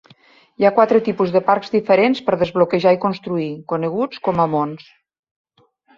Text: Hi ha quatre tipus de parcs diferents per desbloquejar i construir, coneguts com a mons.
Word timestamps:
Hi 0.61 0.65
ha 0.67 0.71
quatre 0.77 1.01
tipus 1.07 1.33
de 1.35 1.41
parcs 1.49 1.69
diferents 1.75 2.21
per 2.29 2.39
desbloquejar 2.43 2.95
i 2.95 2.99
construir, 3.07 3.53
coneguts 3.75 4.25
com 4.29 4.43
a 4.47 4.49
mons. 4.55 4.89